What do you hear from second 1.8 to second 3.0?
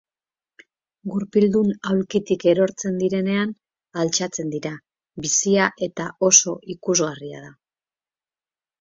ahulkitik erortzen